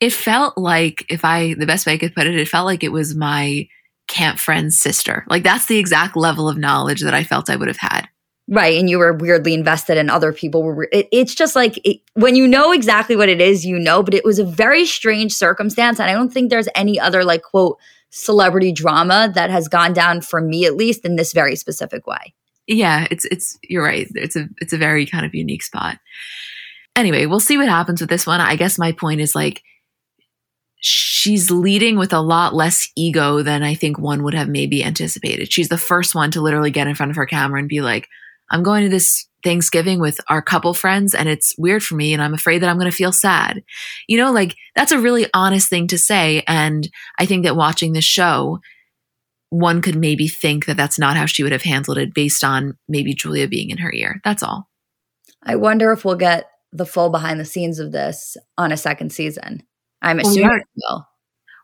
[0.00, 2.82] It felt like, if I, the best way I could put it, it felt like
[2.82, 3.68] it was my
[4.08, 5.24] camp friend's sister.
[5.28, 8.08] Like that's the exact level of knowledge that I felt I would have had.
[8.48, 8.76] Right.
[8.76, 12.34] And you were weirdly invested and other people were, it, it's just like it, when
[12.34, 16.00] you know exactly what it is, you know, but it was a very strange circumstance.
[16.00, 17.78] And I don't think there's any other like quote,
[18.10, 22.34] celebrity drama that has gone down for me at least in this very specific way.
[22.66, 24.06] Yeah, it's it's you're right.
[24.14, 25.98] It's a it's a very kind of unique spot.
[26.96, 28.40] Anyway, we'll see what happens with this one.
[28.40, 29.62] I guess my point is like
[30.80, 35.52] she's leading with a lot less ego than I think one would have maybe anticipated.
[35.52, 38.08] She's the first one to literally get in front of her camera and be like,
[38.50, 42.22] I'm going to this Thanksgiving with our couple friends and it's weird for me and
[42.22, 43.62] I'm afraid that I'm going to feel sad.
[44.06, 46.42] You know, like that's a really honest thing to say.
[46.46, 48.58] And I think that watching this show,
[49.48, 52.76] one could maybe think that that's not how she would have handled it based on
[52.88, 54.20] maybe Julia being in her ear.
[54.24, 54.68] That's all.
[55.42, 59.10] I wonder if we'll get the full behind the scenes of this on a second
[59.10, 59.62] season.
[60.02, 61.06] I'm assuming well, we will.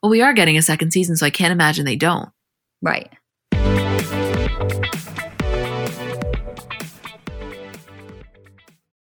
[0.03, 2.31] Well, we are getting a second season, so I can't imagine they don't.
[2.83, 3.11] Right.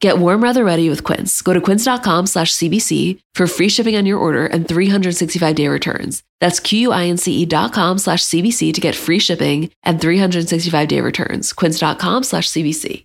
[0.00, 1.42] Get warm weather ready with Quince.
[1.42, 6.22] Go to quince.com slash CBC for free shipping on your order and 365 day returns.
[6.40, 11.52] That's Q-U-I-N-C-E dot com slash CBC to get free shipping and 365 day returns.
[11.52, 13.04] Quince.com slash CBC.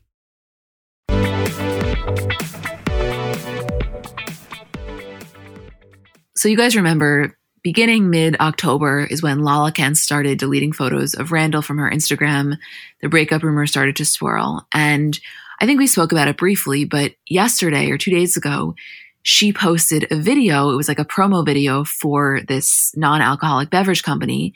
[6.37, 11.31] So you guys remember beginning mid October is when Lala Kent started deleting photos of
[11.31, 12.57] Randall from her Instagram.
[13.01, 14.65] The breakup rumor started to swirl.
[14.73, 15.19] And
[15.59, 18.75] I think we spoke about it briefly, but yesterday or two days ago,
[19.23, 20.69] she posted a video.
[20.69, 24.53] It was like a promo video for this non alcoholic beverage company.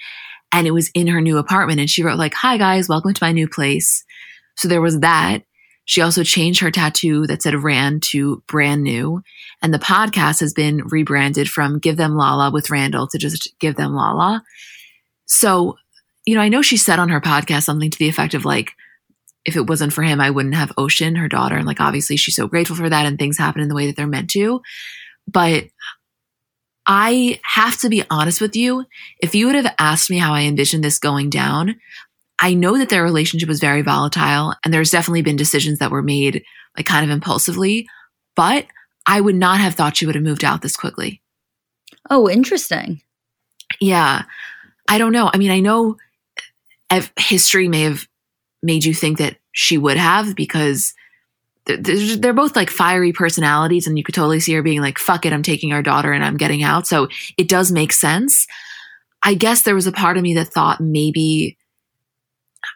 [0.51, 1.79] And it was in her new apartment.
[1.79, 4.03] And she wrote, like, Hi guys, welcome to my new place.
[4.55, 5.43] So there was that.
[5.85, 9.23] She also changed her tattoo that said Rand to brand new.
[9.63, 13.75] And the podcast has been rebranded from Give Them Lala with Randall to just Give
[13.75, 14.43] Them Lala.
[15.25, 15.77] So,
[16.27, 18.73] you know, I know she said on her podcast something to the effect of like,
[19.45, 21.55] if it wasn't for him, I wouldn't have Ocean, her daughter.
[21.55, 23.95] And like, obviously, she's so grateful for that and things happen in the way that
[23.95, 24.61] they're meant to.
[25.27, 25.65] But
[26.85, 28.85] I have to be honest with you.
[29.19, 31.75] If you would have asked me how I envisioned this going down,
[32.41, 36.01] I know that their relationship was very volatile and there's definitely been decisions that were
[36.01, 36.43] made
[36.75, 37.87] like kind of impulsively,
[38.35, 38.65] but
[39.05, 41.21] I would not have thought she would have moved out this quickly.
[42.09, 43.01] Oh, interesting.
[43.79, 44.23] Yeah.
[44.87, 45.29] I don't know.
[45.31, 45.97] I mean, I know
[46.89, 48.07] eh, history may have
[48.61, 50.93] made you think that she would have because
[51.65, 55.33] they're both like fiery personalities and you could totally see her being like fuck it
[55.33, 57.07] i'm taking our daughter and i'm getting out so
[57.37, 58.47] it does make sense
[59.21, 61.57] i guess there was a part of me that thought maybe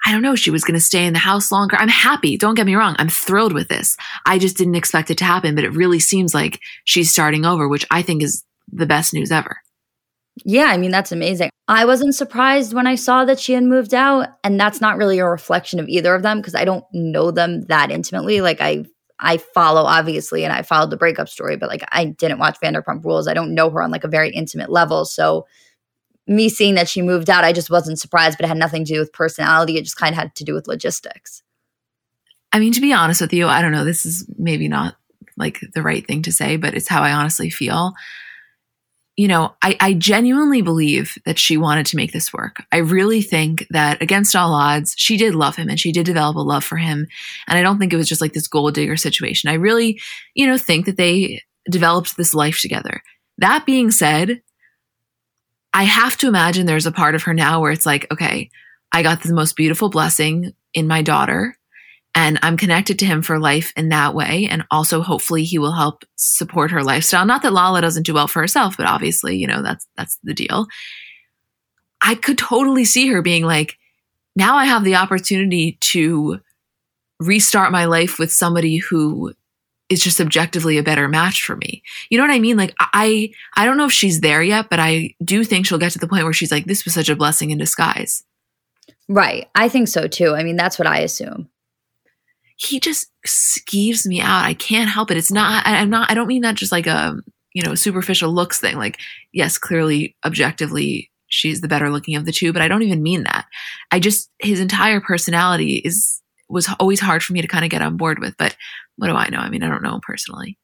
[0.05, 1.75] I don't know, she was going to stay in the house longer.
[1.77, 2.37] I'm happy.
[2.37, 2.95] Don't get me wrong.
[2.99, 3.97] I'm thrilled with this.
[4.25, 7.67] I just didn't expect it to happen, but it really seems like she's starting over,
[7.67, 9.57] which I think is the best news ever.
[10.43, 11.49] Yeah, I mean, that's amazing.
[11.67, 14.29] I wasn't surprised when I saw that she had moved out.
[14.43, 17.61] And that's not really a reflection of either of them because I don't know them
[17.63, 18.41] that intimately.
[18.41, 18.85] Like, I
[19.19, 23.05] I follow obviously, and I followed the breakup story, but like I didn't watch Vanderpump
[23.05, 23.27] Rules.
[23.27, 25.05] I don't know her on like a very intimate level.
[25.05, 25.45] So
[26.27, 28.93] me seeing that she moved out, I just wasn't surprised, but it had nothing to
[28.93, 29.77] do with personality.
[29.77, 31.41] It just kind of had to do with logistics.
[32.51, 33.85] I mean, to be honest with you, I don't know.
[33.85, 34.95] This is maybe not
[35.37, 37.93] like the right thing to say, but it's how I honestly feel.
[39.15, 42.63] You know, I, I genuinely believe that she wanted to make this work.
[42.71, 46.35] I really think that against all odds, she did love him and she did develop
[46.35, 47.07] a love for him.
[47.47, 49.51] And I don't think it was just like this gold digger situation.
[49.51, 49.99] I really,
[50.33, 53.01] you know, think that they developed this life together.
[53.37, 54.41] That being said,
[55.73, 58.49] I have to imagine there's a part of her now where it's like, okay,
[58.91, 61.55] I got the most beautiful blessing in my daughter
[62.15, 64.47] and I'm connected to him for life in that way.
[64.49, 67.25] And also hopefully he will help support her lifestyle.
[67.25, 70.33] Not that Lala doesn't do well for herself, but obviously, you know, that's, that's the
[70.33, 70.67] deal.
[72.01, 73.77] I could totally see her being like,
[74.35, 76.39] now I have the opportunity to
[77.19, 79.33] restart my life with somebody who
[79.89, 81.83] is just objectively a better match for me.
[82.09, 82.57] You know what I mean?
[82.57, 85.91] Like I I don't know if she's there yet, but I do think she'll get
[85.91, 88.23] to the point where she's like this was such a blessing in disguise.
[89.07, 89.47] Right.
[89.55, 90.35] I think so too.
[90.35, 91.49] I mean, that's what I assume.
[92.55, 94.45] He just skeeves me out.
[94.45, 95.17] I can't help it.
[95.17, 97.15] It's not I'm not I don't mean that just like a,
[97.53, 98.77] you know, superficial looks thing.
[98.77, 98.97] Like
[99.31, 103.23] yes, clearly objectively she's the better looking of the two, but I don't even mean
[103.23, 103.45] that.
[103.91, 107.81] I just his entire personality is was always hard for me to kind of get
[107.81, 108.35] on board with.
[108.37, 108.55] But
[108.97, 109.39] what do I know?
[109.39, 110.57] I mean, I don't know him personally.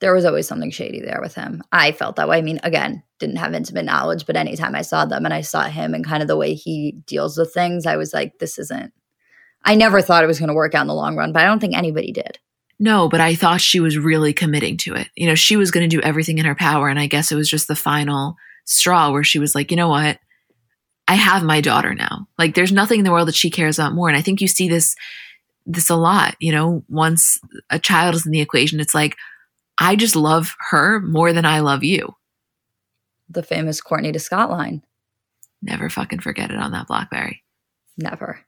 [0.00, 1.62] There was always something shady there with him.
[1.72, 2.38] I felt that way.
[2.38, 5.64] I mean, again, didn't have intimate knowledge, but anytime I saw them and I saw
[5.64, 8.92] him and kind of the way he deals with things, I was like, this isn't.
[9.68, 11.44] I never thought it was going to work out in the long run, but I
[11.44, 12.38] don't think anybody did.
[12.78, 15.08] No, but I thought she was really committing to it.
[15.14, 16.88] You know, she was going to do everything in her power.
[16.88, 19.90] And I guess it was just the final straw where she was like, you know
[19.90, 20.18] what?
[21.06, 22.28] I have my daughter now.
[22.38, 24.08] Like, there's nothing in the world that she cares about more.
[24.08, 24.96] And I think you see this
[25.66, 26.34] this a lot.
[26.40, 27.38] You know, once
[27.68, 29.16] a child is in the equation, it's like,
[29.76, 32.14] I just love her more than I love you.
[33.28, 34.82] The famous Courtney to Scott line.
[35.60, 37.42] Never fucking forget it on that Blackberry.
[37.98, 38.46] Never.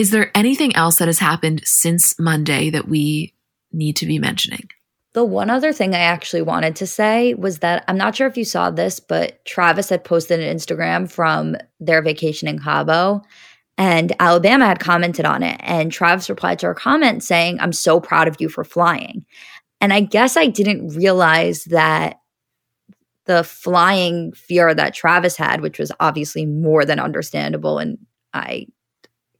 [0.00, 3.34] Is there anything else that has happened since Monday that we
[3.70, 4.70] need to be mentioning?
[5.12, 8.38] The one other thing I actually wanted to say was that I'm not sure if
[8.38, 13.20] you saw this, but Travis had posted an Instagram from their vacation in Cabo.
[13.76, 15.60] And Alabama had commented on it.
[15.60, 19.26] And Travis replied to her comment saying, I'm so proud of you for flying.
[19.82, 22.20] And I guess I didn't realize that
[23.26, 27.76] the flying fear that Travis had, which was obviously more than understandable.
[27.78, 27.98] And
[28.32, 28.66] I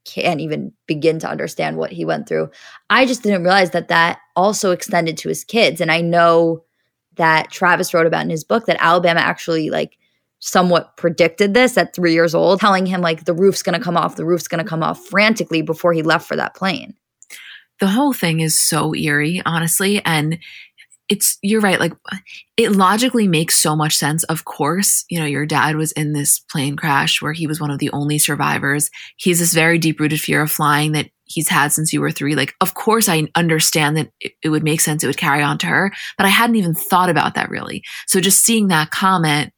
[0.04, 2.50] can't even begin to understand what he went through.
[2.88, 5.80] I just didn't realize that that also extended to his kids.
[5.80, 6.64] And I know
[7.16, 9.98] that Travis wrote about in his book that Alabama actually like
[10.38, 14.16] somewhat predicted this at three years old, telling him like the roof's gonna come off,
[14.16, 16.94] the roof's gonna come off frantically before he left for that plane.
[17.78, 20.04] The whole thing is so eerie, honestly.
[20.04, 20.38] And
[21.10, 21.92] it's you're right like
[22.56, 24.22] it logically makes so much sense.
[24.24, 27.70] Of course you know your dad was in this plane crash where he was one
[27.70, 28.90] of the only survivors.
[29.16, 32.34] He's this very deep rooted fear of flying that he's had since you were 3
[32.34, 35.58] like of course i understand that it, it would make sense it would carry on
[35.58, 37.84] to her but i hadn't even thought about that really.
[38.06, 39.52] So just seeing that comment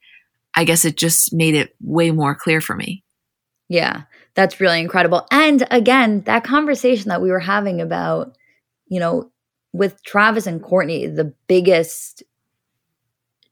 [0.55, 3.03] i guess it just made it way more clear for me.
[3.69, 4.03] Yeah
[4.35, 5.27] that's really incredible.
[5.31, 8.37] And again that conversation that we were having about
[8.87, 9.32] you know
[9.73, 12.23] with Travis and Courtney, the biggest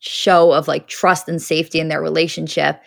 [0.00, 2.80] show of like trust and safety in their relationship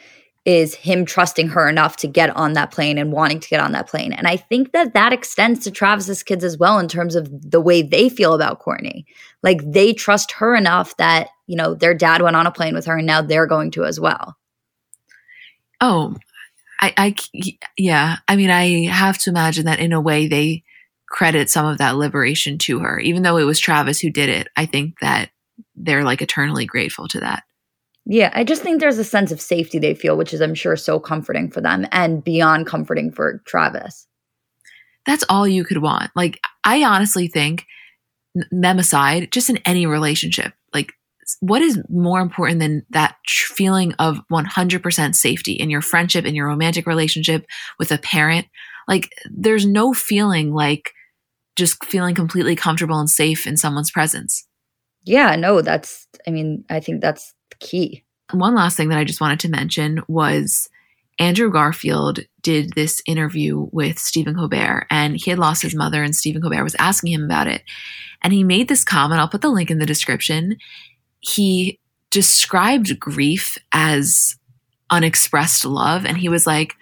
[0.46, 3.72] is him trusting her enough to get on that plane and wanting to get on
[3.72, 4.12] that plane.
[4.12, 7.62] And I think that that extends to Travis's kids as well in terms of the
[7.62, 9.06] way they feel about Courtney.
[9.42, 12.86] Like they trust her enough that, you know, their dad went on a plane with
[12.88, 14.36] her and now they're going to as well.
[15.80, 16.16] Oh,
[16.82, 17.16] I, I,
[17.78, 18.18] yeah.
[18.28, 20.64] I mean, I have to imagine that in a way they
[21.14, 23.00] credit some of that liberation to her.
[23.00, 25.30] Even though it was Travis who did it, I think that
[25.76, 27.44] they're like eternally grateful to that.
[28.06, 30.76] Yeah, I just think there's a sense of safety they feel, which is, I'm sure,
[30.76, 34.08] so comforting for them and beyond comforting for Travis.
[35.06, 36.12] That's all you could want.
[36.16, 37.66] Like, I honestly think,
[38.52, 40.92] them aside, just in any relationship, like,
[41.40, 46.48] what is more important than that feeling of 100% safety in your friendship, in your
[46.48, 47.46] romantic relationship
[47.78, 48.48] with a parent?
[48.88, 50.92] Like, there's no feeling like
[51.56, 54.48] just feeling completely comfortable and safe in someone's presence.
[55.04, 58.04] Yeah, no, that's, I mean, I think that's key.
[58.32, 60.70] One last thing that I just wanted to mention was
[61.20, 66.16] Andrew Garfield did this interview with Stephen Colbert, and he had lost his mother, and
[66.16, 67.64] Stephen Colbert was asking him about it.
[68.22, 70.58] And he made this comment, I'll put the link in the description.
[71.20, 71.80] He
[72.10, 74.38] described grief as
[74.90, 76.06] unexpressed love.
[76.06, 76.76] And he was like,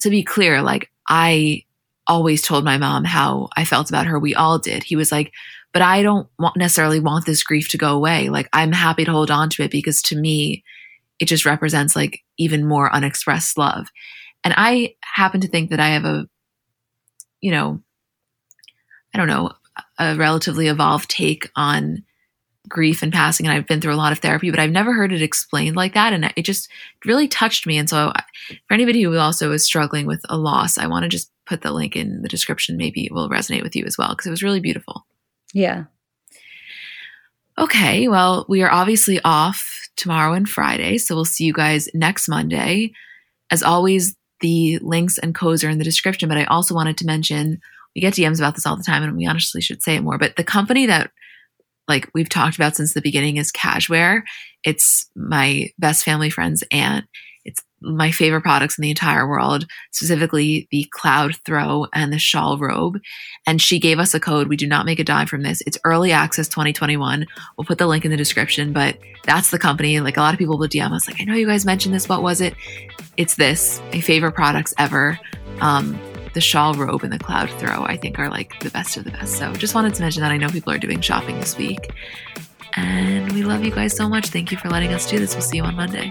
[0.00, 1.64] to be clear, like, I
[2.10, 4.18] always told my mom how I felt about her.
[4.18, 4.82] We all did.
[4.82, 5.32] He was like,
[5.72, 8.28] but I don't want, necessarily want this grief to go away.
[8.28, 10.64] Like, I'm happy to hold on to it because to me,
[11.20, 13.86] it just represents like even more unexpressed love.
[14.42, 16.28] And I happen to think that I have a,
[17.40, 17.80] you know,
[19.14, 19.52] I don't know,
[19.98, 22.02] a relatively evolved take on
[22.68, 23.46] grief and passing.
[23.46, 25.94] And I've been through a lot of therapy, but I've never heard it explained like
[25.94, 26.12] that.
[26.12, 26.68] And it just
[27.04, 27.78] really touched me.
[27.78, 28.12] And so,
[28.66, 31.72] for anybody who also is struggling with a loss, I want to just put the
[31.72, 32.76] link in the description.
[32.76, 35.04] Maybe it will resonate with you as well because it was really beautiful.
[35.52, 35.84] Yeah.
[37.58, 38.08] Okay.
[38.08, 40.96] Well, we are obviously off tomorrow and Friday.
[40.96, 42.92] So we'll see you guys next Monday.
[43.50, 46.28] As always, the links and codes are in the description.
[46.28, 47.60] But I also wanted to mention
[47.94, 50.16] we get DMs about this all the time, and we honestly should say it more.
[50.16, 51.10] But the company that
[51.88, 54.22] like we've talked about since the beginning is Kashwere.
[54.62, 57.06] It's my best family friend's aunt
[57.82, 63.00] my favorite products in the entire world, specifically the Cloud Throw and the Shawl Robe.
[63.46, 64.48] And she gave us a code.
[64.48, 65.62] We do not make a dime from this.
[65.66, 67.26] It's early access 2021.
[67.56, 70.00] We'll put the link in the description, but that's the company.
[70.00, 72.08] Like a lot of people will DM us, like, I know you guys mentioned this.
[72.08, 72.54] What was it?
[73.16, 73.80] It's this.
[73.92, 75.18] My favorite products ever.
[75.60, 75.98] Um,
[76.32, 79.10] the shawl robe and the cloud throw, I think, are like the best of the
[79.10, 79.36] best.
[79.36, 81.90] So just wanted to mention that I know people are doing shopping this week.
[82.74, 84.28] And we love you guys so much.
[84.28, 85.34] Thank you for letting us do this.
[85.34, 86.10] We'll see you on Monday.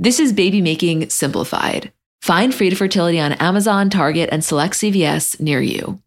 [0.00, 1.92] This is baby making simplified.
[2.22, 6.00] Find Frida Fertility on Amazon, Target, and select CVS near you.